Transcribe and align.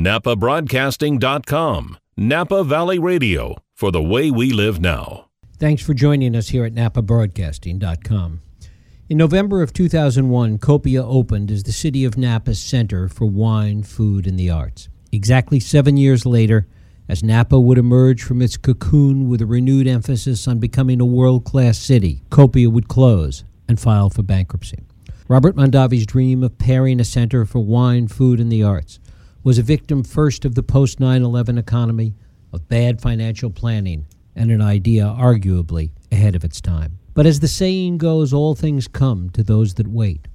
NapaBroadcasting.com. 0.00 1.98
Napa 2.16 2.64
Valley 2.64 2.98
Radio 2.98 3.56
for 3.74 3.92
the 3.92 4.02
way 4.02 4.30
we 4.30 4.50
live 4.50 4.80
now. 4.80 5.26
Thanks 5.58 5.82
for 5.82 5.92
joining 5.92 6.34
us 6.34 6.48
here 6.48 6.64
at 6.64 6.72
NapaBroadcasting.com. 6.74 8.40
In 9.10 9.18
November 9.18 9.60
of 9.62 9.74
2001, 9.74 10.58
Copia 10.58 11.04
opened 11.04 11.50
as 11.50 11.64
the 11.64 11.72
city 11.72 12.06
of 12.06 12.16
Napa's 12.16 12.58
center 12.58 13.08
for 13.08 13.26
wine, 13.26 13.82
food, 13.82 14.26
and 14.26 14.38
the 14.38 14.48
arts. 14.48 14.88
Exactly 15.12 15.60
seven 15.60 15.98
years 15.98 16.24
later, 16.24 16.66
as 17.06 17.22
Napa 17.22 17.60
would 17.60 17.76
emerge 17.76 18.22
from 18.22 18.40
its 18.40 18.56
cocoon 18.56 19.28
with 19.28 19.42
a 19.42 19.46
renewed 19.46 19.86
emphasis 19.86 20.48
on 20.48 20.60
becoming 20.60 21.02
a 21.02 21.06
world 21.06 21.44
class 21.44 21.76
city, 21.76 22.22
Copia 22.30 22.72
would 22.72 22.88
close 22.88 23.44
and 23.68 23.78
file 23.78 24.08
for 24.08 24.22
bankruptcy. 24.22 24.78
Robert 25.28 25.56
Mondavi's 25.56 26.06
dream 26.06 26.42
of 26.42 26.56
pairing 26.56 27.00
a 27.00 27.04
center 27.04 27.44
for 27.44 27.58
wine, 27.58 28.08
food, 28.08 28.40
and 28.40 28.50
the 28.50 28.62
arts 28.62 28.98
was 29.42 29.58
a 29.58 29.62
victim 29.62 30.04
first 30.04 30.44
of 30.44 30.54
the 30.54 30.62
post 30.62 31.00
9 31.00 31.22
11 31.22 31.58
economy, 31.58 32.14
of 32.52 32.68
bad 32.68 33.00
financial 33.00 33.50
planning, 33.50 34.06
and 34.34 34.50
an 34.50 34.60
idea 34.60 35.04
arguably 35.04 35.90
ahead 36.10 36.34
of 36.34 36.44
its 36.44 36.60
time. 36.60 36.98
But 37.14 37.26
as 37.26 37.40
the 37.40 37.48
saying 37.48 37.98
goes, 37.98 38.32
all 38.32 38.54
things 38.54 38.88
come 38.88 39.30
to 39.30 39.42
those 39.42 39.74
that 39.74 39.88
wait. 39.88 40.28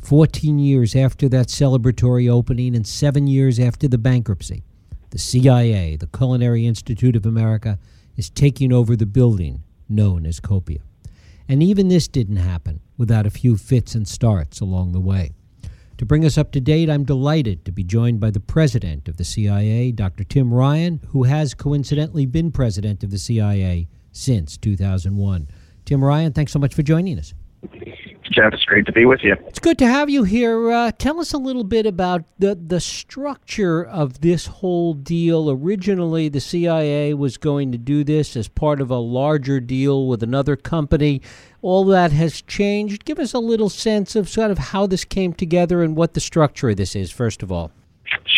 Fourteen 0.00 0.58
years 0.58 0.96
after 0.96 1.28
that 1.28 1.48
celebratory 1.48 2.30
opening 2.30 2.74
and 2.74 2.86
seven 2.86 3.26
years 3.26 3.58
after 3.58 3.86
the 3.86 3.98
bankruptcy, 3.98 4.64
the 5.10 5.18
CIA, 5.18 5.96
the 5.96 6.06
Culinary 6.06 6.66
Institute 6.66 7.16
of 7.16 7.26
America, 7.26 7.78
is 8.16 8.30
taking 8.30 8.72
over 8.72 8.96
the 8.96 9.06
building 9.06 9.62
known 9.88 10.24
as 10.24 10.40
Copia. 10.40 10.80
And 11.48 11.62
even 11.62 11.88
this 11.88 12.08
didn't 12.08 12.36
happen 12.36 12.80
without 12.96 13.26
a 13.26 13.30
few 13.30 13.56
fits 13.56 13.94
and 13.94 14.06
starts 14.06 14.60
along 14.60 14.92
the 14.92 15.00
way. 15.00 15.32
To 16.00 16.06
bring 16.06 16.24
us 16.24 16.38
up 16.38 16.50
to 16.52 16.62
date, 16.62 16.88
I'm 16.88 17.04
delighted 17.04 17.66
to 17.66 17.72
be 17.72 17.84
joined 17.84 18.20
by 18.20 18.30
the 18.30 18.40
president 18.40 19.06
of 19.06 19.18
the 19.18 19.22
CIA, 19.22 19.92
Dr. 19.92 20.24
Tim 20.24 20.50
Ryan, 20.50 20.98
who 21.08 21.24
has 21.24 21.52
coincidentally 21.52 22.24
been 22.24 22.52
president 22.52 23.04
of 23.04 23.10
the 23.10 23.18
CIA 23.18 23.86
since 24.10 24.56
2001. 24.56 25.48
Tim 25.84 26.02
Ryan, 26.02 26.32
thanks 26.32 26.52
so 26.52 26.58
much 26.58 26.72
for 26.72 26.82
joining 26.82 27.18
us. 27.18 27.34
Jeff, 28.30 28.52
it's 28.52 28.64
great 28.64 28.86
to 28.86 28.92
be 28.92 29.04
with 29.04 29.20
you. 29.24 29.34
It's 29.48 29.58
good 29.58 29.78
to 29.78 29.86
have 29.86 30.08
you 30.08 30.22
here. 30.22 30.70
Uh, 30.70 30.92
tell 30.92 31.18
us 31.18 31.32
a 31.32 31.38
little 31.38 31.64
bit 31.64 31.84
about 31.84 32.22
the, 32.38 32.54
the 32.54 32.78
structure 32.78 33.84
of 33.84 34.20
this 34.20 34.46
whole 34.46 34.94
deal. 34.94 35.50
Originally, 35.50 36.28
the 36.28 36.40
CIA 36.40 37.12
was 37.14 37.36
going 37.36 37.72
to 37.72 37.78
do 37.78 38.04
this 38.04 38.36
as 38.36 38.46
part 38.46 38.80
of 38.80 38.88
a 38.88 38.98
larger 38.98 39.58
deal 39.58 40.06
with 40.06 40.22
another 40.22 40.54
company. 40.54 41.20
All 41.60 41.84
that 41.86 42.12
has 42.12 42.40
changed. 42.40 43.04
Give 43.04 43.18
us 43.18 43.34
a 43.34 43.40
little 43.40 43.68
sense 43.68 44.14
of 44.14 44.28
sort 44.28 44.52
of 44.52 44.58
how 44.58 44.86
this 44.86 45.04
came 45.04 45.32
together 45.32 45.82
and 45.82 45.96
what 45.96 46.14
the 46.14 46.20
structure 46.20 46.70
of 46.70 46.76
this 46.76 46.94
is, 46.94 47.10
first 47.10 47.42
of 47.42 47.50
all. 47.50 47.72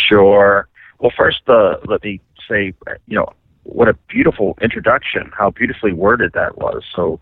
Sure. 0.09 0.69
Well, 1.01 1.13
first, 1.15 1.43
uh, 1.49 1.77
let 1.87 2.03
me 2.03 2.19
say, 2.49 2.73
you 3.07 3.17
know, 3.17 3.29
what 3.65 3.89
a 3.89 3.95
beautiful 4.09 4.57
introduction, 4.63 5.31
how 5.37 5.51
beautifully 5.51 5.93
worded 5.93 6.33
that 6.33 6.57
was. 6.57 6.83
So, 6.97 7.21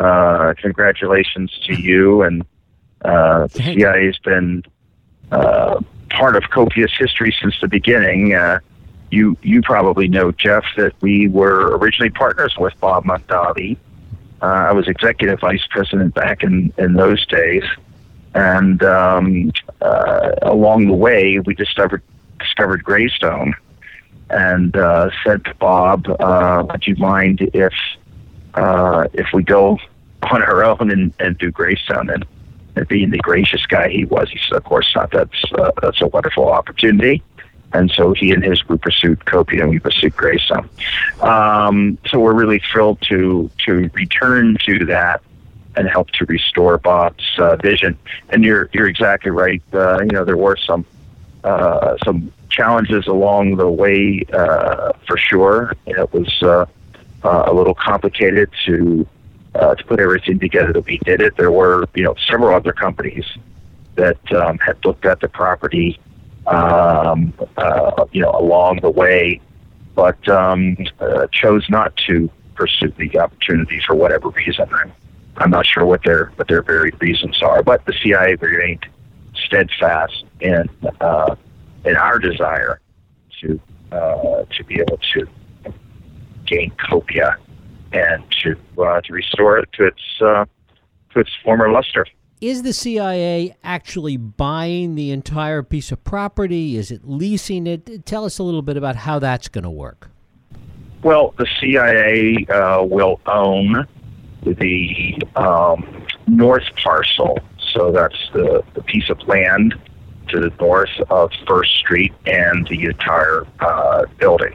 uh, 0.00 0.54
congratulations 0.58 1.56
to 1.66 1.80
you 1.80 2.22
and 2.22 2.44
uh, 3.04 3.46
the 3.46 3.62
CIA 3.62 4.06
has 4.06 4.18
been 4.18 4.64
uh, 5.30 5.80
part 6.10 6.36
of 6.36 6.44
Copia's 6.50 6.92
history 6.96 7.34
since 7.40 7.54
the 7.60 7.68
beginning. 7.68 8.34
Uh, 8.34 8.60
you 9.10 9.36
you 9.42 9.62
probably 9.62 10.08
know 10.08 10.32
Jeff 10.32 10.64
that 10.76 10.92
we 11.00 11.28
were 11.28 11.76
originally 11.76 12.10
partners 12.10 12.56
with 12.58 12.78
Bob 12.80 13.04
Mondavi. 13.04 13.76
Uh, 14.42 14.46
I 14.46 14.72
was 14.72 14.88
executive 14.88 15.40
vice 15.40 15.66
president 15.70 16.14
back 16.14 16.42
in 16.42 16.72
in 16.78 16.94
those 16.94 17.24
days, 17.26 17.64
and 18.34 18.82
um, 18.82 19.52
uh, 19.80 20.32
along 20.42 20.86
the 20.86 20.94
way 20.94 21.38
we 21.40 21.54
discovered 21.54 22.02
discovered 22.38 22.84
Greystone, 22.84 23.54
and 24.28 24.76
uh, 24.76 25.10
said 25.24 25.44
to 25.46 25.54
Bob, 25.54 26.06
uh, 26.20 26.64
"Would 26.70 26.86
you 26.86 26.96
mind 26.96 27.40
if 27.52 27.72
uh, 28.54 29.08
if 29.12 29.26
we 29.32 29.42
go 29.42 29.78
on 30.30 30.42
our 30.42 30.64
own 30.64 30.90
and, 30.90 31.12
and 31.18 31.38
do 31.38 31.50
Greystone?" 31.50 32.10
And, 32.10 32.24
and 32.76 32.88
being 32.88 33.10
the 33.10 33.18
gracious 33.18 33.66
guy 33.66 33.88
he 33.88 34.04
was, 34.04 34.30
he 34.30 34.38
said, 34.48 34.56
"Of 34.56 34.64
course 34.64 34.92
not. 34.94 35.10
That's 35.10 35.44
uh, 35.58 35.72
that's 35.82 36.00
a 36.00 36.06
wonderful 36.08 36.48
opportunity." 36.48 37.22
And 37.72 37.90
so 37.90 38.12
he 38.12 38.32
and 38.32 38.42
his 38.42 38.62
group 38.62 38.82
pursued 38.82 39.24
Copia, 39.26 39.62
and 39.62 39.70
we 39.70 39.78
pursued 39.78 40.16
Greystone. 40.16 40.68
Um, 41.20 41.98
so 42.08 42.18
we're 42.18 42.34
really 42.34 42.60
thrilled 42.72 43.00
to 43.02 43.50
to 43.66 43.90
return 43.94 44.56
to 44.66 44.84
that 44.86 45.22
and 45.76 45.88
help 45.88 46.10
to 46.10 46.24
restore 46.24 46.78
Bob's 46.78 47.24
uh, 47.38 47.56
vision. 47.56 47.96
And 48.30 48.44
you're 48.44 48.68
you're 48.72 48.88
exactly 48.88 49.30
right. 49.30 49.62
Uh, 49.72 50.00
you 50.00 50.10
know, 50.10 50.24
there 50.24 50.36
were 50.36 50.56
some 50.56 50.84
uh, 51.44 51.96
some 52.04 52.32
challenges 52.50 53.06
along 53.06 53.56
the 53.56 53.70
way 53.70 54.24
uh, 54.32 54.92
for 55.06 55.16
sure. 55.16 55.72
It 55.86 56.12
was 56.12 56.66
uh, 57.24 57.44
a 57.46 57.52
little 57.52 57.74
complicated 57.74 58.50
to 58.66 59.06
uh, 59.54 59.74
to 59.74 59.84
put 59.84 60.00
everything 60.00 60.38
together 60.38 60.72
that 60.72 60.84
we 60.84 60.98
did 60.98 61.20
it. 61.20 61.36
There 61.36 61.50
were 61.50 61.86
you 61.94 62.04
know 62.04 62.14
several 62.28 62.54
other 62.54 62.72
companies 62.72 63.24
that 63.96 64.32
um, 64.32 64.58
had 64.58 64.84
looked 64.84 65.04
at 65.04 65.20
the 65.20 65.28
property 65.28 66.00
um, 66.46 67.32
uh, 67.56 68.06
you 68.12 68.22
know 68.22 68.30
along 68.32 68.80
the 68.80 68.90
way, 68.90 69.40
but 69.94 70.28
um, 70.28 70.76
uh, 71.00 71.26
chose 71.32 71.68
not 71.68 71.96
to 72.08 72.30
pursue 72.54 72.92
the 72.98 73.18
opportunity 73.18 73.80
for 73.86 73.94
whatever 73.94 74.28
reason. 74.30 74.68
I'm, 74.72 74.92
I'm 75.38 75.50
not 75.50 75.66
sure 75.66 75.86
what 75.86 76.04
their 76.04 76.26
what 76.36 76.48
their 76.48 76.62
very 76.62 76.92
reasons 77.00 77.42
are, 77.42 77.62
but 77.62 77.84
the 77.86 77.94
CIA 78.02 78.36
remained 78.36 78.86
steadfast 79.34 80.24
in 80.40 80.68
uh, 81.00 81.34
in 81.84 81.96
our 81.96 82.18
desire 82.18 82.80
to 83.40 83.60
uh, 83.92 84.44
to 84.56 84.64
be 84.64 84.80
able 84.80 84.98
to 85.14 85.26
gain 86.50 86.72
copia 86.88 87.36
and 87.92 88.22
to 88.42 88.56
uh, 88.82 89.00
to 89.00 89.12
restore 89.12 89.58
it 89.58 89.68
to 89.72 89.86
its 89.86 90.02
uh, 90.20 90.44
to 91.12 91.20
its 91.20 91.30
former 91.44 91.70
luster. 91.70 92.06
Is 92.40 92.62
the 92.62 92.72
CIA 92.72 93.54
actually 93.62 94.16
buying 94.16 94.94
the 94.94 95.10
entire 95.10 95.62
piece 95.62 95.92
of 95.92 96.02
property? 96.04 96.76
Is 96.76 96.90
it 96.90 97.02
leasing 97.04 97.66
it? 97.66 98.06
Tell 98.06 98.24
us 98.24 98.38
a 98.38 98.42
little 98.42 98.62
bit 98.62 98.78
about 98.78 98.96
how 98.96 99.18
that's 99.18 99.48
going 99.48 99.64
to 99.64 99.70
work. 99.70 100.10
Well, 101.02 101.34
the 101.36 101.46
CIA 101.60 102.46
uh, 102.46 102.82
will 102.84 103.20
own 103.26 103.86
the 104.42 105.18
um, 105.36 106.06
north 106.26 106.64
parcel, 106.82 107.38
so 107.74 107.92
that's 107.92 108.30
the, 108.32 108.62
the 108.72 108.82
piece 108.82 109.10
of 109.10 109.18
land 109.28 109.74
to 110.28 110.40
the 110.40 110.52
north 110.60 110.90
of 111.10 111.30
First 111.46 111.76
Street 111.76 112.12
and 112.24 112.66
the 112.68 112.84
entire 112.84 113.46
uh, 113.60 114.04
building. 114.18 114.54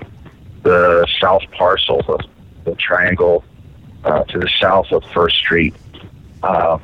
The 0.66 1.08
south 1.22 1.44
parcel, 1.52 2.02
the, 2.08 2.28
the 2.64 2.76
triangle 2.76 3.46
uh, 4.03 4.24
to 4.24 4.40
the 4.40 4.50
south 4.59 4.92
of 4.92 5.03
First 5.14 5.38
Street, 5.38 5.76
uh, 6.42 6.80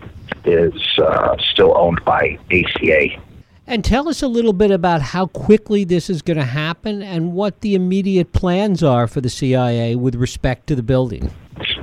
is 0.45 0.81
uh, 0.99 1.35
still 1.39 1.75
owned 1.75 2.03
by 2.05 2.37
ACA. 2.51 3.19
And 3.65 3.83
tell 3.83 4.07
us 4.07 4.21
a 4.21 4.27
little 4.27 4.53
bit 4.53 4.69
about 4.69 5.01
how 5.01 5.25
quickly 5.25 5.83
this 5.83 6.11
is 6.11 6.21
going 6.21 6.37
to 6.37 6.43
happen 6.43 7.01
and 7.01 7.33
what 7.33 7.61
the 7.61 7.73
immediate 7.73 8.33
plans 8.33 8.83
are 8.83 9.07
for 9.07 9.19
the 9.19 9.29
CIA 9.29 9.95
with 9.95 10.13
respect 10.13 10.67
to 10.67 10.75
the 10.75 10.83
building. 10.83 11.33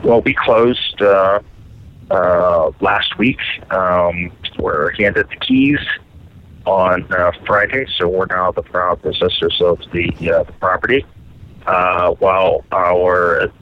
Well, 0.04 0.20
we 0.20 0.34
closed 0.34 1.02
uh, 1.02 1.40
uh, 2.12 2.70
last 2.80 3.18
week. 3.18 3.40
Um, 3.72 4.30
we're 4.58 4.92
handed 4.92 5.28
the 5.30 5.36
keys 5.36 5.80
on 6.64 7.10
uh, 7.12 7.32
Friday, 7.44 7.86
so 7.96 8.08
we're 8.08 8.26
now 8.26 8.52
the 8.52 8.62
proud 8.62 9.02
possessors 9.02 9.60
of 9.60 9.80
the, 9.92 10.10
uh, 10.30 10.44
the 10.44 10.52
property. 10.60 11.04
Uh, 11.68 12.12
while 12.12 12.64
our 12.72 13.52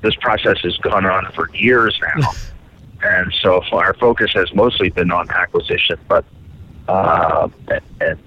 this 0.00 0.16
process 0.16 0.58
has 0.62 0.76
gone 0.78 1.06
on 1.06 1.30
for 1.30 1.48
years 1.54 1.96
now, 2.02 2.32
and 3.04 3.32
so 3.40 3.62
our 3.70 3.94
focus 3.94 4.32
has 4.34 4.52
mostly 4.52 4.90
been 4.90 5.12
on 5.12 5.30
acquisition, 5.30 5.96
but 6.08 6.24
uh, 6.88 7.48
and, 8.00 8.18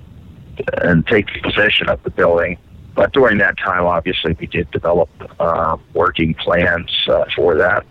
and 0.82 1.06
taking 1.08 1.42
possession 1.42 1.90
of 1.90 2.02
the 2.04 2.10
building. 2.10 2.58
But 2.96 3.12
during 3.12 3.40
that 3.40 3.58
time, 3.58 3.84
obviously, 3.84 4.38
we 4.40 4.48
did 4.48 4.72
develop 4.72 5.10
uh, 5.38 5.76
working 5.94 6.34
plans 6.36 6.90
uh, 7.10 7.26
for 7.36 7.56
that. 7.56 7.86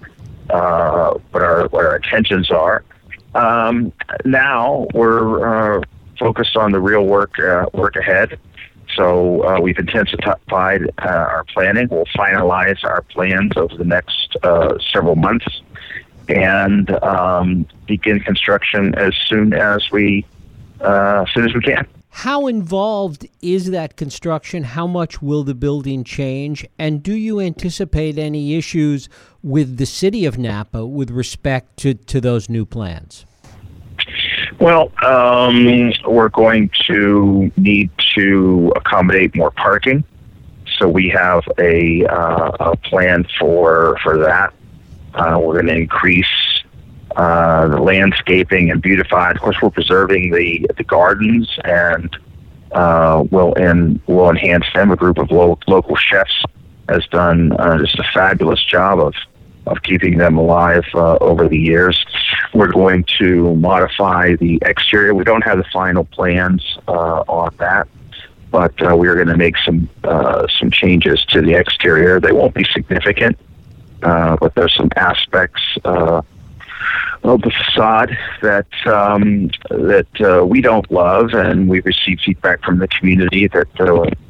Uh, 0.49 1.13
what 1.33 1.43
our 1.43 1.69
what 1.69 1.85
our 1.85 1.97
intentions 1.97 2.51
are. 2.51 2.83
Um, 3.35 3.93
now 4.25 4.87
we're 4.95 5.77
uh, 5.77 5.83
focused 6.19 6.57
on 6.57 6.73
the 6.73 6.81
real 6.81 7.05
work 7.05 7.39
uh, 7.39 7.67
work 7.75 7.97
ahead. 7.97 8.39
So 8.99 9.45
uh, 9.45 9.61
we've 9.61 9.79
intensified 9.79 10.91
uh, 10.99 11.07
our 11.07 11.45
planning. 11.55 11.87
We'll 11.89 12.05
finalize 12.07 12.83
our 12.83 13.03
plans 13.03 13.53
over 13.57 13.77
the 13.77 13.85
next 13.85 14.37
uh, 14.43 14.77
several 14.93 15.15
months 15.15 15.47
and 16.29 16.91
um, 17.03 17.65
begin 17.87 18.19
construction 18.19 18.97
as 18.97 19.15
soon 19.29 19.55
as 19.55 19.89
we 19.93 20.27
uh, 20.81 21.25
as 21.27 21.33
soon 21.33 21.49
as 21.49 21.55
we 21.55 21.61
can. 21.61 21.87
How 22.11 22.49
involved 22.49 23.29
is 23.41 23.71
that 23.71 23.97
construction? 23.97 24.65
How 24.65 24.89
much 24.89 25.23
will 25.23 25.45
the 25.45 25.55
building 25.55 26.03
change? 26.03 26.67
And 26.77 27.01
do 27.01 27.15
you 27.15 27.39
anticipate 27.39 28.19
any 28.19 28.57
issues 28.57 29.09
with 29.43 29.77
the 29.77 29.87
city 29.87 30.25
of 30.25 30.39
Napa 30.39 30.85
with 30.85 31.11
respect 31.11 31.77
to, 31.79 31.95
to 31.95 32.21
those 32.21 32.49
new 32.49 32.67
plans? 32.67 33.27
Well, 34.59 34.91
um, 35.05 35.93
we're 36.05 36.31
going 36.31 36.71
to 36.87 37.51
need 37.57 37.91
to 38.17 38.73
accommodate 38.75 39.37
more 39.37 39.53
parking. 39.53 40.03
So 40.79 40.89
we 40.89 41.09
have 41.11 41.45
a, 41.59 42.05
uh, 42.07 42.51
a 42.61 42.77
plan 42.77 43.27
for 43.39 43.99
for 44.03 44.19
that. 44.19 44.53
Uh, 45.15 45.39
we're 45.41 45.55
going 45.55 45.67
to 45.67 45.77
increase 45.77 46.27
uh, 47.17 47.69
the 47.69 47.81
landscaping 47.81 48.71
and 48.71 48.83
beautify. 48.83 49.31
Of 49.31 49.41
course, 49.41 49.57
we're 49.63 49.71
preserving 49.71 50.33
the 50.33 50.67
the 50.77 50.85
gardens 50.85 51.49
and 51.65 52.17
uh, 52.73 53.25
will 53.31 53.55
and 53.55 54.01
will 54.07 54.29
enhance 54.29 54.67
them. 54.75 54.91
A 54.91 54.97
group 54.97 55.19
of 55.19 55.31
lo- 55.31 55.59
local 55.67 55.97
chefs 55.97 56.45
has 56.89 57.07
done 57.07 57.53
uh, 57.53 57.79
just 57.79 57.99
a 57.99 58.05
fabulous 58.15 58.63
job 58.65 58.99
of 58.99 59.15
of 59.67 59.83
keeping 59.83 60.19
them 60.19 60.39
alive 60.39 60.85
uh, 60.95 61.19
over 61.21 61.49
the 61.49 61.59
years. 61.59 62.05
We're 62.55 62.73
going 62.73 63.05
to 63.19 63.55
modify 63.57 64.37
the 64.37 64.59
exterior. 64.63 65.15
We 65.15 65.25
don't 65.25 65.43
have 65.43 65.59
the 65.59 65.67
final 65.73 66.05
plans 66.05 66.79
uh, 66.89 67.25
on 67.29 67.55
that, 67.59 67.89
but 68.51 68.75
uh, 68.83 68.97
we 68.97 69.09
are 69.09 69.15
going 69.15 69.29
to 69.29 69.37
make 69.37 69.57
some 69.59 69.89
uh, 70.05 70.47
some 70.59 70.71
changes 70.71 71.25
to 71.27 71.43
the 71.43 71.55
exterior. 71.55 72.21
They 72.21 72.33
won't 72.33 72.55
be 72.55 72.65
significant, 72.65 73.39
uh, 74.03 74.37
but 74.41 74.55
there's 74.55 74.75
some 74.75 74.89
aspects 74.97 75.63
uh, 75.85 76.23
of 77.25 77.43
the 77.43 77.51
facade 77.51 78.17
that 78.43 78.67
um, 78.87 79.51
that 79.71 80.47
we 80.49 80.61
don't 80.61 80.91
love, 80.91 81.35
and 81.35 81.69
we've 81.69 81.85
received 81.85 82.23
feedback 82.23 82.63
from 82.63 82.79
the 82.79 82.89
community 82.89 83.49
that 83.49 83.69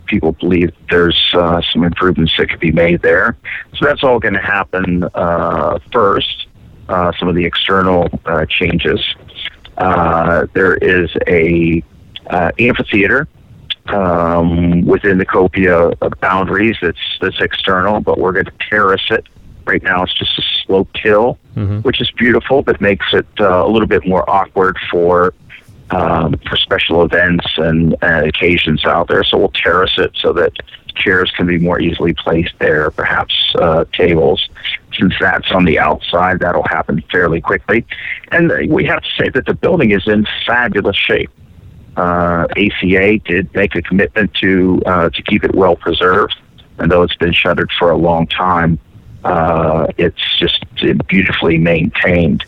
people 0.08 0.32
believe 0.32 0.72
there's 0.90 1.32
uh, 1.34 1.60
some 1.72 1.84
improvements 1.84 2.36
that 2.36 2.48
could 2.50 2.60
be 2.60 2.72
made 2.72 3.02
there. 3.02 3.36
So 3.76 3.86
that's 3.86 4.02
all 4.02 4.18
going 4.18 4.34
to 4.34 4.40
happen 4.40 5.04
uh, 5.14 5.78
first. 5.92 6.46
Uh, 6.88 7.12
some 7.18 7.28
of 7.28 7.34
the 7.34 7.44
external 7.44 8.08
uh, 8.24 8.46
changes. 8.46 9.00
Uh, 9.76 10.46
there 10.54 10.74
is 10.76 11.10
a 11.26 11.84
uh, 12.30 12.50
amphitheater 12.58 13.28
um, 13.86 14.84
within 14.86 15.18
the 15.18 15.26
Copia 15.26 15.92
boundaries 16.20 16.76
that's 16.80 16.98
that's 17.20 17.40
external, 17.40 18.00
but 18.00 18.18
we're 18.18 18.32
going 18.32 18.46
to 18.46 18.52
terrace 18.70 19.06
it. 19.10 19.26
Right 19.66 19.82
now, 19.82 20.02
it's 20.02 20.14
just 20.14 20.38
a 20.38 20.42
sloped 20.64 20.98
hill, 20.98 21.38
Mhm. 21.56 21.84
which 21.84 22.00
is 22.00 22.10
beautiful, 22.12 22.62
but 22.62 22.80
makes 22.80 23.06
it 23.12 23.26
uh, 23.38 23.66
a 23.66 23.68
little 23.68 23.86
bit 23.86 24.06
more 24.06 24.28
awkward 24.28 24.78
for 24.90 25.34
um, 25.90 26.38
for 26.48 26.56
special 26.56 27.02
events 27.02 27.46
and, 27.56 27.96
and 28.02 28.26
occasions 28.26 28.84
out 28.84 29.08
there. 29.08 29.24
So 29.24 29.38
we'll 29.38 29.48
terrace 29.50 29.98
it 29.98 30.12
so 30.16 30.32
that 30.34 30.52
chairs 30.94 31.30
can 31.36 31.46
be 31.46 31.58
more 31.58 31.80
easily 31.80 32.12
placed 32.12 32.54
there, 32.58 32.90
perhaps 32.90 33.34
uh, 33.56 33.84
tables. 33.92 34.48
Since 34.98 35.14
that's 35.20 35.50
on 35.52 35.64
the 35.64 35.78
outside, 35.78 36.40
that'll 36.40 36.66
happen 36.68 37.02
fairly 37.10 37.40
quickly. 37.40 37.86
And 38.32 38.50
we 38.70 38.84
have 38.86 39.02
to 39.02 39.08
say 39.16 39.28
that 39.30 39.46
the 39.46 39.54
building 39.54 39.92
is 39.92 40.06
in 40.06 40.26
fabulous 40.46 40.96
shape. 40.96 41.30
Uh, 41.96 42.46
ACA 42.56 43.18
did 43.18 43.52
make 43.54 43.74
a 43.74 43.82
commitment 43.82 44.32
to 44.34 44.80
uh, 44.86 45.10
to 45.10 45.22
keep 45.22 45.42
it 45.42 45.52
well 45.54 45.74
preserved, 45.74 46.36
and 46.78 46.92
though 46.92 47.02
it's 47.02 47.16
been 47.16 47.32
shuttered 47.32 47.72
for 47.76 47.90
a 47.90 47.96
long 47.96 48.24
time, 48.28 48.78
uh, 49.24 49.88
it's 49.96 50.38
just 50.38 50.64
beautifully 51.08 51.58
maintained. 51.58 52.44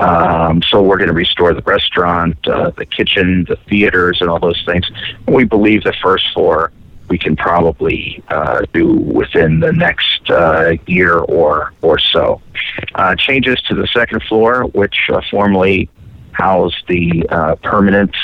Um, 0.00 0.62
so 0.62 0.82
we're 0.82 0.96
going 0.96 1.08
to 1.08 1.14
restore 1.14 1.52
the 1.52 1.62
restaurant, 1.62 2.36
uh, 2.48 2.70
the 2.70 2.86
kitchen, 2.86 3.44
the 3.48 3.56
theaters, 3.68 4.20
and 4.20 4.30
all 4.30 4.38
those 4.38 4.62
things. 4.64 4.90
We 5.28 5.44
believe 5.44 5.84
the 5.84 5.94
first 6.02 6.32
floor 6.32 6.72
we 7.08 7.18
can 7.18 7.34
probably 7.34 8.22
uh, 8.28 8.62
do 8.72 8.94
within 8.94 9.60
the 9.60 9.72
next 9.72 10.30
uh, 10.30 10.76
year 10.86 11.18
or 11.18 11.72
or 11.82 11.98
so. 11.98 12.40
Uh, 12.94 13.16
changes 13.16 13.60
to 13.62 13.74
the 13.74 13.86
second 13.88 14.22
floor, 14.22 14.64
which 14.68 15.10
uh, 15.12 15.20
formerly 15.30 15.90
housed 16.32 16.82
the 16.86 17.26
uh, 17.28 17.56
permanent 17.56 18.16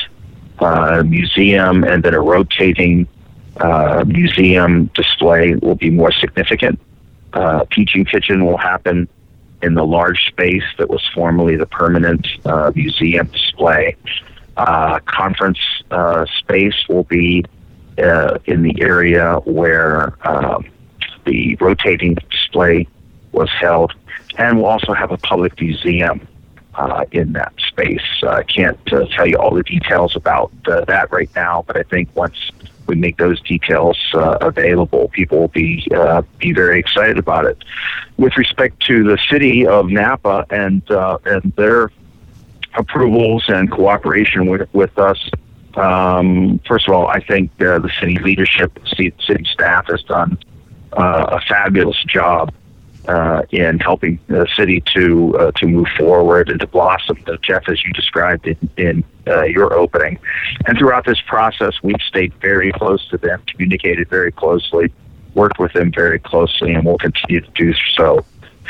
uh, 0.60 1.02
museum 1.04 1.84
and 1.84 2.02
then 2.02 2.14
a 2.14 2.20
rotating 2.20 3.06
uh, 3.58 4.04
museum 4.06 4.86
display, 4.94 5.54
will 5.56 5.74
be 5.74 5.90
more 5.90 6.12
significant. 6.12 6.78
Uh, 7.32 7.64
teaching 7.72 8.04
kitchen 8.04 8.44
will 8.46 8.56
happen 8.56 9.08
in 9.66 9.74
the 9.74 9.84
large 9.84 10.26
space 10.28 10.62
that 10.78 10.88
was 10.88 11.02
formerly 11.12 11.56
the 11.56 11.66
permanent 11.66 12.26
uh, 12.46 12.70
museum 12.74 13.26
display. 13.26 13.96
Uh, 14.56 15.00
conference 15.00 15.58
uh, 15.90 16.24
space 16.38 16.88
will 16.88 17.04
be 17.04 17.44
uh, 17.98 18.38
in 18.46 18.62
the 18.62 18.80
area 18.80 19.34
where 19.44 20.16
um, 20.26 20.64
the 21.24 21.56
rotating 21.60 22.14
display 22.30 22.86
was 23.32 23.50
held, 23.50 23.92
and 24.38 24.56
we'll 24.56 24.66
also 24.66 24.94
have 24.94 25.10
a 25.10 25.18
public 25.18 25.60
museum 25.60 26.26
uh, 26.76 27.04
in 27.10 27.32
that 27.32 27.52
space. 27.76 28.22
I 28.22 28.42
can't 28.42 28.78
uh, 28.92 29.06
tell 29.14 29.26
you 29.26 29.36
all 29.36 29.54
the 29.54 29.62
details 29.62 30.16
about 30.16 30.50
uh, 30.66 30.84
that 30.86 31.12
right 31.12 31.30
now, 31.36 31.64
but 31.66 31.76
I 31.76 31.82
think 31.82 32.08
once 32.14 32.50
we 32.86 32.94
make 32.94 33.16
those 33.18 33.40
details 33.42 33.98
uh, 34.14 34.38
available, 34.40 35.08
people 35.08 35.40
will 35.40 35.48
be 35.48 35.86
uh, 35.94 36.22
be 36.38 36.52
very 36.52 36.78
excited 36.78 37.18
about 37.18 37.44
it. 37.44 37.58
With 38.16 38.36
respect 38.36 38.80
to 38.86 39.04
the 39.04 39.18
city 39.30 39.66
of 39.66 39.90
Napa 39.90 40.46
and 40.50 40.88
uh, 40.90 41.18
and 41.26 41.52
their 41.56 41.90
approvals 42.74 43.44
and 43.48 43.70
cooperation 43.70 44.46
with 44.46 44.68
with 44.72 44.98
us, 44.98 45.30
um, 45.74 46.60
first 46.66 46.88
of 46.88 46.94
all, 46.94 47.08
I 47.08 47.20
think 47.20 47.50
uh, 47.60 47.78
the 47.78 47.90
city 48.00 48.18
leadership, 48.18 48.78
city, 48.88 49.12
city 49.20 49.44
staff 49.52 49.88
has 49.88 50.02
done 50.04 50.38
uh, 50.92 51.38
a 51.38 51.40
fabulous 51.40 52.02
job 52.04 52.52
uh, 53.08 53.42
in 53.50 53.78
helping 53.78 54.18
the 54.28 54.46
city 54.56 54.82
to 54.94 55.36
uh, 55.38 55.52
to 55.52 55.66
move 55.66 55.86
forward 55.96 56.48
and 56.48 56.60
to 56.60 56.66
blossom. 56.66 57.18
Uh, 57.26 57.36
Jeff, 57.42 57.68
as 57.68 57.84
you 57.84 57.92
described 57.92 58.46
in, 58.46 58.70
in 58.76 59.04
uh, 59.26 59.44
your 59.44 59.74
opening, 59.74 60.18
and 60.66 60.78
throughout 60.78 61.04
this 61.04 61.20
process, 61.20 61.74
we've 61.82 62.02
stayed 62.06 62.32
very 62.40 62.72
close 62.72 63.06
to 63.08 63.18
them, 63.18 63.42
communicated 63.46 64.08
very 64.08 64.32
closely, 64.32 64.92
worked 65.34 65.58
with 65.58 65.72
them 65.72 65.92
very 65.92 66.18
closely, 66.18 66.72
and 66.74 66.84
will 66.84 66.98
continue 66.98 67.40
to 67.40 67.50
do 67.52 67.72
so 67.94 68.24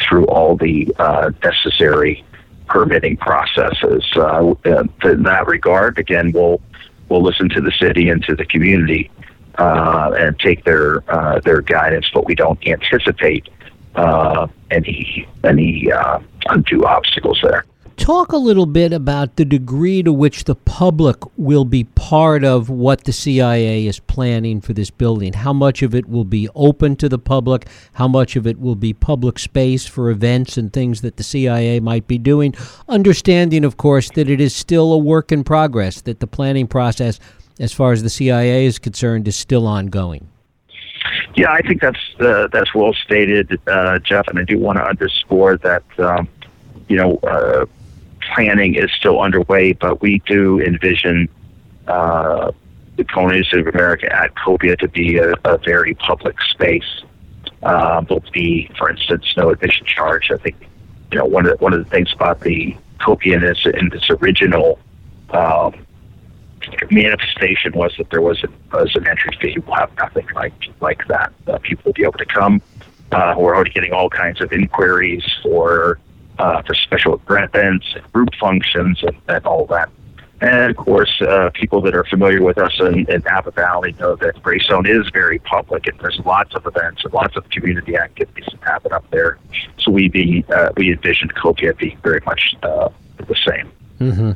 through 0.07 0.27
all 0.27 0.57
the 0.57 0.95
uh, 0.99 1.31
necessary 1.43 2.25
permitting 2.67 3.17
processes. 3.17 4.05
Uh, 4.15 4.55
in 5.05 5.23
that 5.23 5.47
regard, 5.47 5.99
again, 5.99 6.33
we'll 6.33 6.61
we'll 7.09 7.23
listen 7.23 7.49
to 7.49 7.61
the 7.61 7.73
city 7.73 8.09
and 8.09 8.23
to 8.25 8.35
the 8.35 8.45
community 8.45 9.11
uh, 9.59 10.15
and 10.19 10.39
take 10.39 10.65
their 10.65 11.03
uh, 11.11 11.41
their 11.41 11.61
guidance, 11.61 12.11
but 12.13 12.27
we 12.27 12.35
don't 12.35 12.59
anticipate 12.67 13.49
uh, 13.97 14.47
any 14.71 15.27
any 15.45 15.91
uh, 15.91 16.19
undue 16.49 16.85
obstacles 16.85 17.41
there. 17.43 17.65
Talk 17.97 18.33
a 18.33 18.37
little 18.37 18.67
bit 18.67 18.93
about 18.93 19.37
the 19.37 19.45
degree 19.47 20.03
to 20.03 20.13
which 20.13 20.45
the 20.45 20.55
public 20.55 21.17
will 21.39 21.65
be 21.65 21.85
part 21.85 22.45
of 22.45 22.69
what 22.69 23.05
the 23.05 23.13
CIA 23.13 23.87
is 23.87 24.01
planning 24.01 24.61
for 24.61 24.75
this 24.75 24.91
building. 24.91 25.33
How 25.33 25.55
much 25.55 25.83
of 25.83 25.95
it 25.95 26.07
will 26.07 26.27
be 26.27 26.47
open 26.55 26.97
to 26.97 27.09
the 27.09 27.19
public? 27.19 27.67
How 27.95 28.07
much 28.07 28.37
of 28.37 28.47
it 28.47 28.61
will 28.61 28.75
be 28.75 28.93
public 28.93 29.39
space 29.39 29.87
for 29.87 30.11
events 30.11 30.59
and 30.59 30.71
things 30.71 31.01
that 31.01 31.17
the 31.17 31.23
CIA 31.23 31.81
might 31.81 32.07
be 32.07 32.19
doing? 32.19 32.55
Understanding, 32.87 33.65
of 33.65 33.79
course, 33.79 34.11
that 34.11 34.29
it 34.29 34.43
is 34.43 34.55
still 34.55 34.93
a 34.93 34.99
work 34.99 35.33
in 35.33 35.43
progress, 35.43 36.03
that 36.03 36.21
the 36.21 36.27
planning 36.27 36.67
process, 36.67 37.19
as 37.59 37.73
far 37.73 37.93
as 37.93 38.03
the 38.03 38.11
CIA 38.11 38.67
is 38.67 38.79
concerned, 38.79 39.27
is 39.27 39.37
still 39.37 39.67
ongoing. 39.67 40.29
Yeah, 41.37 41.53
I 41.53 41.61
think 41.61 41.83
that's 41.83 42.01
uh, 42.19 42.49
that's 42.51 42.75
well 42.75 42.95
stated, 42.95 43.61
uh, 43.67 43.99
Jeff, 43.99 44.27
and 44.29 44.39
I 44.39 44.45
do 44.45 44.59
want 44.59 44.79
to 44.79 44.85
underscore 44.85 45.59
that 45.59 45.85
um, 45.99 46.29
you 46.89 46.97
know 46.97 47.19
uh, 47.19 47.67
planning 48.23 48.75
is 48.75 48.91
still 48.93 49.21
underway, 49.21 49.75
but 49.75 50.01
we 50.01 50.21
do 50.21 50.61
envision 50.61 51.29
uh, 51.87 52.53
the 52.97 53.05
Culinary 53.05 53.47
of 53.53 53.67
America 53.67 54.11
at 54.11 54.35
Copia 54.35 54.79
to 54.79 54.89
be 54.89 55.19
a, 55.19 55.35
a 55.45 55.59
very 55.59 55.95
public 55.95 56.41
space. 56.41 57.03
Uh, 57.63 58.01
there'll 58.01 58.25
be, 58.33 58.71
for 58.79 58.89
instance, 58.89 59.27
no 59.37 59.51
admission 59.51 59.85
charge. 59.87 60.31
I 60.31 60.39
think 60.39 60.57
you 61.13 61.19
know 61.19 61.27
one 61.27 61.45
of 61.45 61.59
the, 61.59 61.63
one 61.63 61.75
of 61.75 61.85
the 61.85 61.91
things 61.91 62.11
about 62.15 62.41
the 62.41 62.75
Copia 62.99 63.43
is 63.43 63.67
in 63.67 63.93
its 63.93 64.09
original 64.09 64.79
um, 65.31 65.86
manifestation 66.91 67.73
was 67.73 67.95
that 67.99 68.11
there 68.11 68.21
was, 68.21 68.43
a, 68.45 68.49
was 68.77 68.95
an 68.97 69.07
entry 69.07 69.37
fee. 69.41 69.59
We'll 69.67 69.77
have 69.77 69.95
nothing 69.97 70.27
like 70.35 70.55
like 70.81 71.07
that. 71.09 71.33
Uh, 71.47 71.59
people 71.59 71.85
will 71.87 71.93
be 71.93 72.03
able 72.03 72.19
to 72.19 72.27
come. 72.27 72.63
Uh, 73.13 73.35
we're 73.39 73.55
already 73.55 73.71
getting 73.71 73.93
all 73.93 74.11
kinds 74.11 74.41
of 74.41 74.53
inquiries 74.53 75.25
for 75.43 75.99
uh, 76.39 76.63
for 76.63 76.75
special 76.75 77.21
events, 77.29 77.87
and 77.95 78.13
group 78.13 78.31
functions, 78.39 79.03
and, 79.03 79.17
and 79.29 79.47
all 79.47 79.67
that. 79.67 79.89
And 80.41 80.71
of 80.71 80.77
course, 80.77 81.23
uh, 81.23 81.51
people 81.55 81.81
that 81.83 81.95
are 81.95 82.05
familiar 82.05 82.43
with 82.43 82.59
us 82.59 82.79
in, 82.79 83.11
in 83.11 83.23
Napa 83.25 83.53
Valley 83.53 83.95
know 83.99 84.17
that 84.17 84.43
Greystone 84.43 84.87
is 84.87 85.09
very 85.09 85.39
public, 85.39 85.87
and 85.87 85.99
there's 86.01 86.21
lots 86.27 86.55
of 86.55 86.67
events 86.67 87.05
and 87.05 87.13
lots 87.15 87.37
of 87.37 87.49
community 87.49 87.97
activities 87.97 88.45
that 88.53 88.63
happen 88.63 88.93
up 88.93 89.09
there. 89.11 89.39
So 89.79 89.91
we 89.91 90.09
be 90.09 90.45
uh, 90.55 90.71
we 90.77 90.93
envisioned 90.93 91.35
Copia 91.35 91.77
being 91.77 91.99
very 92.03 92.21
much 92.27 92.55
uh, 92.63 92.91
the 93.17 93.37
same. 93.47 93.73
Mm-hmm. 93.99 94.33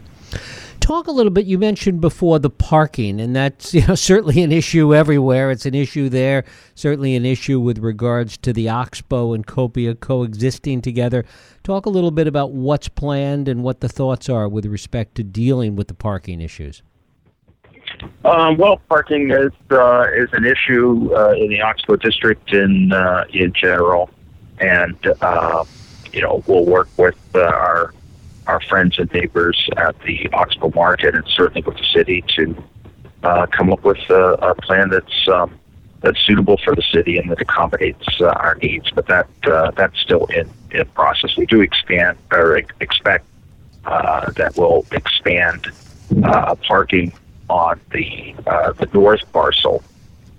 Talk 0.90 1.06
a 1.06 1.12
little 1.12 1.30
bit. 1.30 1.46
You 1.46 1.56
mentioned 1.56 2.00
before 2.00 2.40
the 2.40 2.50
parking, 2.50 3.20
and 3.20 3.34
that's 3.34 3.72
you 3.74 3.86
know 3.86 3.94
certainly 3.94 4.42
an 4.42 4.52
issue 4.52 4.94
everywhere. 4.94 5.50
It's 5.50 5.66
an 5.66 5.74
issue 5.74 6.08
there, 6.08 6.44
certainly 6.74 7.14
an 7.14 7.24
issue 7.24 7.60
with 7.60 7.78
regards 7.78 8.36
to 8.38 8.52
the 8.52 8.68
Oxbow 8.68 9.32
and 9.32 9.46
Copia 9.46 9.98
coexisting 9.98 10.82
together. 10.82 11.24
Talk 11.62 11.86
a 11.86 11.90
little 11.90 12.10
bit 12.10 12.26
about 12.26 12.52
what's 12.52 12.88
planned 12.88 13.48
and 13.48 13.62
what 13.62 13.80
the 13.80 13.88
thoughts 13.88 14.28
are 14.28 14.48
with 14.48 14.66
respect 14.66 15.14
to 15.16 15.22
dealing 15.22 15.76
with 15.76 15.88
the 15.88 15.94
parking 15.94 16.40
issues. 16.40 16.82
Um, 18.24 18.56
well, 18.56 18.80
parking 18.88 19.30
is 19.30 19.52
uh, 19.70 20.06
is 20.12 20.28
an 20.32 20.44
issue 20.44 21.14
uh, 21.14 21.32
in 21.32 21.50
the 21.50 21.60
Oxbow 21.60 21.96
district 21.96 22.52
in 22.52 22.92
uh, 22.92 23.24
in 23.32 23.52
general, 23.52 24.10
and 24.58 24.96
uh, 25.20 25.64
you 26.12 26.20
know 26.20 26.42
we'll 26.46 26.66
work 26.66 26.88
with 26.96 27.18
uh, 27.34 27.42
our 27.42 27.92
our 28.50 28.60
friends 28.62 28.98
and 28.98 29.10
neighbors 29.12 29.68
at 29.76 29.98
the 30.02 30.28
Oxbow 30.32 30.72
market, 30.74 31.14
and 31.14 31.24
certainly 31.28 31.62
with 31.62 31.76
the 31.76 31.86
city 31.94 32.24
to 32.36 32.62
uh, 33.22 33.46
come 33.46 33.72
up 33.72 33.84
with 33.84 33.98
a, 34.10 34.32
a 34.50 34.54
plan 34.56 34.90
that's 34.90 35.28
um, 35.28 35.58
that's 36.00 36.20
suitable 36.26 36.58
for 36.64 36.74
the 36.74 36.82
city 36.82 37.18
and 37.18 37.30
that 37.30 37.40
accommodates 37.40 38.20
our 38.20 38.56
needs. 38.62 38.90
But 38.90 39.06
that 39.06 39.28
that's 39.76 39.98
still 40.00 40.26
in 40.26 40.50
in 40.72 40.84
process. 40.86 41.36
We 41.36 41.46
do 41.46 41.60
expand 41.60 42.18
or 42.32 42.56
expect 42.80 43.24
that 43.84 44.52
we'll 44.56 44.84
expand 44.92 45.66
parking 46.62 47.12
on 47.48 47.80
the 47.92 48.34
uh, 48.46 48.72
the 48.72 48.88
north 48.92 49.30
parcel 49.32 49.82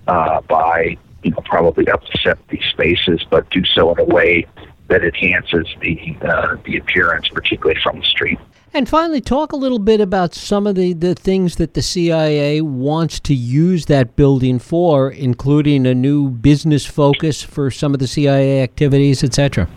uh, 0.07 0.41
by 0.41 0.97
you 1.23 1.31
know 1.31 1.41
probably 1.45 1.87
up 1.89 2.03
to 2.05 2.17
70 2.17 2.61
spaces, 2.71 3.25
but 3.29 3.49
do 3.51 3.63
so 3.65 3.91
in 3.93 3.99
a 3.99 4.03
way 4.03 4.47
that 4.91 5.03
enhances 5.03 5.67
the 5.81 6.15
uh, 6.21 6.55
the 6.65 6.77
appearance, 6.77 7.27
particularly 7.29 7.79
from 7.81 7.99
the 7.99 8.05
street. 8.05 8.39
And 8.73 8.87
finally, 8.87 9.19
talk 9.19 9.51
a 9.51 9.57
little 9.57 9.79
bit 9.79 9.99
about 9.99 10.33
some 10.33 10.65
of 10.65 10.75
the, 10.75 10.93
the 10.93 11.13
things 11.13 11.57
that 11.57 11.73
the 11.73 11.81
CIA 11.81 12.61
wants 12.61 13.19
to 13.21 13.33
use 13.33 13.87
that 13.87 14.15
building 14.15 14.59
for, 14.59 15.11
including 15.11 15.85
a 15.85 15.93
new 15.93 16.29
business 16.29 16.85
focus 16.85 17.41
for 17.43 17.69
some 17.69 17.93
of 17.93 17.99
the 17.99 18.07
CIA 18.07 18.63
activities, 18.63 19.25
etc. 19.25 19.67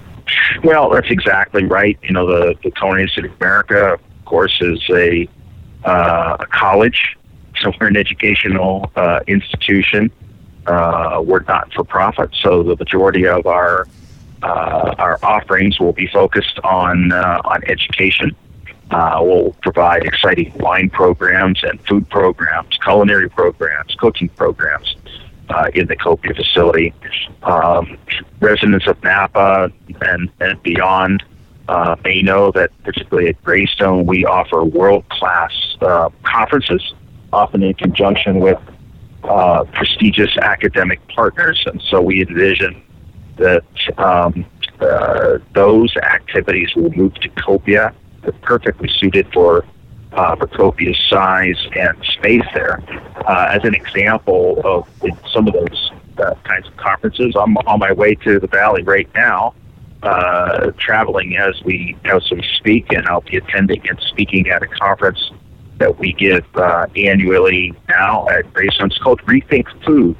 Well, 0.62 0.90
that's 0.90 1.10
exactly 1.10 1.64
right. 1.64 1.98
You 2.02 2.12
know, 2.12 2.26
the, 2.26 2.54
the 2.62 2.70
Culinary 2.70 3.02
Institute 3.02 3.32
of 3.32 3.36
America, 3.40 3.94
of 3.94 4.24
course, 4.26 4.56
is 4.60 4.80
a, 4.90 5.28
uh, 5.84 6.36
a 6.38 6.46
college 6.46 7.16
so 7.60 7.72
we're 7.80 7.88
an 7.88 7.96
educational 7.96 8.90
uh, 8.96 9.20
institution. 9.26 10.10
Uh, 10.66 11.22
we're 11.24 11.42
not 11.42 11.72
for 11.72 11.84
profit, 11.84 12.30
so 12.40 12.62
the 12.62 12.76
majority 12.76 13.26
of 13.26 13.46
our 13.46 13.86
uh, 14.44 14.94
our 14.98 15.18
offerings 15.22 15.80
will 15.80 15.94
be 15.94 16.06
focused 16.06 16.58
on 16.62 17.12
uh, 17.12 17.40
on 17.44 17.64
education. 17.64 18.36
Uh, 18.90 19.18
we'll 19.22 19.52
provide 19.62 20.04
exciting 20.04 20.52
wine 20.58 20.90
programs 20.90 21.62
and 21.64 21.80
food 21.86 22.08
programs, 22.10 22.76
culinary 22.84 23.30
programs, 23.30 23.94
cooking 23.98 24.28
programs 24.28 24.96
uh, 25.48 25.70
in 25.74 25.86
the 25.86 25.96
Copia 25.96 26.36
facility. 26.36 26.92
Um, 27.42 27.96
residents 28.40 28.86
of 28.86 29.02
Napa 29.02 29.72
and, 30.02 30.30
and 30.40 30.62
beyond 30.62 31.24
uh, 31.68 31.96
may 32.04 32.20
know 32.20 32.52
that, 32.52 32.70
particularly 32.84 33.30
at 33.30 33.42
Greystone, 33.42 34.04
we 34.04 34.26
offer 34.26 34.62
world 34.62 35.08
class 35.08 35.52
uh, 35.80 36.10
conferences 36.22 36.92
often 37.32 37.62
in 37.62 37.72
conjunction 37.74 38.40
with 38.40 38.58
prestigious 39.72 40.36
academic 40.36 41.00
partners. 41.08 41.64
And 41.66 41.80
so 41.90 42.02
we 42.02 42.20
envision 42.20 42.83
that 43.36 43.64
um, 43.98 44.44
uh, 44.80 45.38
those 45.52 45.96
activities 45.96 46.74
will 46.74 46.90
move 46.92 47.14
to 47.14 47.28
Copia. 47.30 47.92
They're 48.22 48.32
perfectly 48.32 48.88
suited 48.88 49.26
for 49.32 49.64
uh, 50.12 50.36
for 50.36 50.46
Copia's 50.46 50.98
size 51.08 51.58
and 51.76 51.96
space 52.04 52.46
there. 52.54 52.82
Uh, 53.26 53.48
as 53.50 53.64
an 53.64 53.74
example 53.74 54.60
of 54.64 54.88
some 55.32 55.48
of 55.48 55.54
those 55.54 55.92
uh, 56.18 56.34
kinds 56.44 56.66
of 56.68 56.76
conferences, 56.76 57.34
I'm 57.36 57.56
on 57.58 57.80
my 57.80 57.92
way 57.92 58.14
to 58.16 58.38
the 58.38 58.46
Valley 58.46 58.82
right 58.82 59.08
now, 59.14 59.54
uh, 60.02 60.70
traveling 60.78 61.36
as 61.36 61.60
we 61.64 61.96
as 62.04 62.30
we 62.30 62.42
speak, 62.56 62.92
and 62.92 63.06
I'll 63.08 63.22
be 63.22 63.36
attending 63.36 63.86
and 63.88 63.98
speaking 64.00 64.48
at 64.48 64.62
a 64.62 64.68
conference 64.68 65.32
that 65.78 65.98
we 65.98 66.12
give 66.12 66.44
uh, 66.56 66.86
annually 66.96 67.74
now 67.88 68.28
at. 68.28 68.44
It's 68.56 68.98
called 68.98 69.20
Rethink 69.22 69.66
Food, 69.84 70.16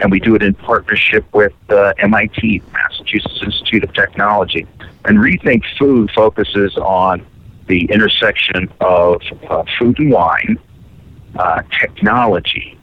and 0.00 0.10
we 0.10 0.20
do 0.20 0.34
it 0.34 0.42
in 0.42 0.54
partnership 0.54 1.24
with 1.32 1.54
uh, 1.70 1.92
MIT, 1.98 2.62
Massachusetts 2.72 3.40
Institute 3.42 3.84
of 3.84 3.94
Technology. 3.94 4.66
And 5.04 5.18
Rethink 5.18 5.62
Food 5.78 6.10
focuses 6.14 6.76
on 6.76 7.24
the 7.66 7.84
intersection 7.90 8.72
of 8.80 9.22
uh, 9.48 9.64
food 9.78 9.98
and 9.98 10.12
wine, 10.12 10.58
uh, 11.36 11.62
technology, 11.80 12.78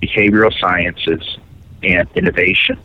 behavioral 0.00 0.56
sciences, 0.58 1.38
and 1.82 2.08
innovation. 2.14 2.78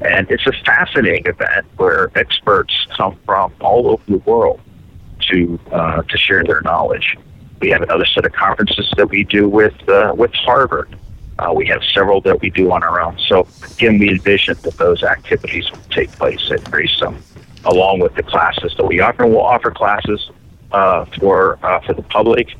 And 0.00 0.30
it's 0.30 0.46
a 0.46 0.52
fascinating 0.64 1.26
event 1.26 1.66
where 1.76 2.10
experts 2.16 2.86
come 2.96 3.16
from 3.24 3.52
all 3.60 3.88
over 3.88 4.02
the 4.06 4.18
world 4.18 4.60
to 5.30 5.58
uh, 5.72 6.02
to 6.02 6.18
share 6.18 6.44
their 6.44 6.60
knowledge. 6.62 7.16
We 7.60 7.70
have 7.70 7.82
another 7.82 8.04
set 8.04 8.26
of 8.26 8.32
conferences 8.32 8.92
that 8.96 9.08
we 9.08 9.24
do 9.24 9.48
with 9.48 9.88
uh, 9.88 10.14
with 10.16 10.32
Harvard. 10.34 10.96
Uh, 11.38 11.52
we 11.54 11.66
have 11.66 11.82
several 11.92 12.20
that 12.20 12.40
we 12.40 12.50
do 12.50 12.70
on 12.70 12.82
our 12.82 13.00
own. 13.00 13.18
So 13.18 13.46
again, 13.72 13.98
we 13.98 14.10
envision 14.10 14.56
that 14.62 14.76
those 14.76 15.02
activities 15.02 15.70
will 15.70 15.80
take 15.90 16.10
place 16.12 16.50
at 16.50 16.62
Greystone, 16.70 17.20
along 17.64 18.00
with 18.00 18.14
the 18.14 18.22
classes 18.22 18.72
that 18.76 18.86
we 18.86 19.00
offer. 19.00 19.26
We'll 19.26 19.40
offer 19.40 19.70
classes 19.70 20.30
uh, 20.72 21.04
for 21.18 21.58
uh, 21.62 21.80
for 21.80 21.94
the 21.94 22.02
public, 22.02 22.54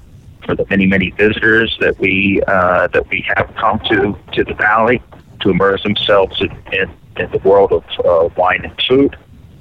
for 0.44 0.56
the 0.56 0.66
many 0.70 0.86
many 0.86 1.10
visitors 1.10 1.76
that 1.80 1.98
we 1.98 2.42
uh, 2.48 2.88
that 2.88 3.08
we 3.10 3.24
have 3.36 3.54
come 3.56 3.78
to 3.90 4.18
to 4.32 4.44
the 4.44 4.54
valley 4.54 5.00
to 5.40 5.50
immerse 5.50 5.82
themselves 5.82 6.40
in, 6.40 6.50
in, 6.72 6.90
in 7.18 7.30
the 7.30 7.38
world 7.44 7.72
of 7.72 8.36
wine 8.36 8.64
and 8.64 8.82
food. 8.88 9.16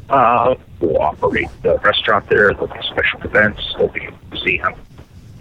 Uh, 0.10 0.55
we'll 0.79 1.01
operate 1.01 1.48
the 1.62 1.77
restaurant 1.79 2.27
there. 2.29 2.51
There'll 2.53 2.67
be 2.67 2.79
special 2.84 3.22
events. 3.22 3.62
There'll 3.74 3.91
be 3.91 4.05
a 4.05 4.13
museum 4.32 4.74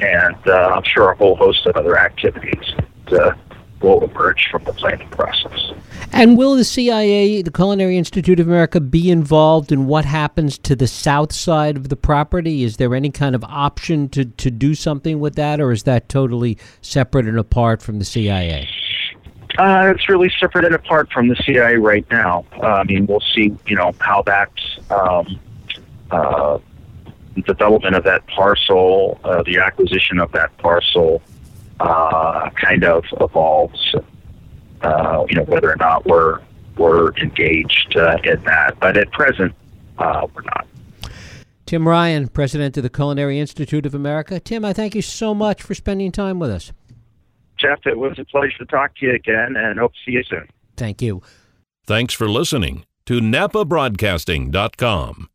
and 0.03 0.37
uh, 0.47 0.73
I'm 0.75 0.83
sure 0.83 1.13
a 1.13 1.17
whole 1.17 1.37
host 1.37 1.65
of 1.67 1.77
other 1.77 1.99
activities 1.99 2.75
will 3.83 4.03
emerge 4.05 4.49
from 4.51 4.65
the 4.65 4.73
planning 4.73 5.09
process. 5.09 5.73
And 6.13 6.37
will 6.37 6.57
the 6.57 6.65
CIA, 6.65 7.41
the 7.43 7.51
Culinary 7.51 7.97
Institute 7.97 8.39
of 8.39 8.47
America, 8.47 8.81
be 8.81 9.11
involved 9.11 9.73
in 9.73 9.87
what 9.87 10.05
happens 10.05 10.59
to 10.59 10.77
the 10.77 10.87
south 10.87 11.33
side 11.33 11.77
of 11.77 11.89
the 11.89 11.97
property? 11.97 12.65
Is 12.65 12.77
there 12.77 12.95
any 12.95 13.11
kind 13.11 13.35
of 13.35 13.43
option 13.45 14.09
to, 14.11 14.27
to 14.27 14.51
do 14.51 14.75
something 14.75 15.21
with 15.21 15.37
that, 15.37 15.61
or 15.61 15.73
is 15.73 15.85
that 15.85 16.09
totally 16.09 16.59
separate 16.83 17.27
and 17.27 17.39
apart 17.39 17.81
from 17.81 17.99
the 17.99 18.05
CIA? 18.05 18.69
Uh, 19.59 19.93
it's 19.95 20.09
really 20.09 20.31
separate 20.41 20.65
and 20.65 20.75
apart 20.75 21.11
from 21.13 21.29
the 21.29 21.37
CIA 21.37 21.77
right 21.77 22.07
now. 22.11 22.45
Uh, 22.63 22.67
I 22.67 22.85
mean, 22.85 23.07
we'll 23.07 23.23
see, 23.35 23.55
you 23.67 23.77
know, 23.77 23.95
how 24.01 24.23
that 24.23 24.51
um, 24.91 25.39
uh, 26.11 26.59
development 27.47 27.97
of 27.97 28.05
that 28.05 28.27
parcel, 28.29 29.21
uh, 29.25 29.43
the 29.43 29.59
acquisition 29.59 30.19
of 30.19 30.33
that 30.33 30.57
parcel, 30.59 31.23
uh, 31.83 32.51
kind 32.51 32.85
of 32.85 33.05
evolves. 33.21 33.95
Uh, 34.83 35.25
you 35.29 35.37
know 35.37 35.45
whether 35.45 35.71
or 35.71 35.77
not 35.77 36.05
we're 36.07 36.41
we're 36.77 37.13
engaged 37.17 37.97
uh, 37.97 38.17
in 38.25 38.43
that, 38.45 38.79
but 38.81 38.97
at 38.97 39.11
present 39.13 39.55
uh, 39.99 40.27
we're 40.35 40.43
not. 40.43 40.67
Tim 41.67 41.87
Ryan, 41.89 42.29
president 42.29 42.77
of 42.77 42.83
the 42.83 42.91
Culinary 42.91 43.39
Institute 43.39 43.87
of 43.87 43.95
America. 43.95 44.41
Tim, 44.41 44.65
I 44.65 44.73
thank 44.73 44.95
you 44.95 45.03
so 45.03 45.35
much 45.35 45.63
for 45.63 45.75
spending 45.75 46.13
time 46.13 46.39
with 46.39 46.51
us. 46.51 46.73
Jeff, 47.59 47.81
it 47.87 47.99
was 47.99 48.19
a 48.19 48.25
pleasure 48.25 48.57
to 48.59 48.67
talk 48.67 48.97
to 48.97 49.07
you 49.07 49.15
again, 49.15 49.57
and 49.57 49.79
hope 49.79 49.93
to 49.93 49.99
see 50.05 50.13
you 50.13 50.23
soon. 50.25 50.49
Thank 50.77 51.01
you. 51.01 51.23
Thanks 51.85 52.13
for 52.15 52.29
listening 52.29 52.85
to 53.07 53.21
NapaBroadcasting.com. 53.21 55.29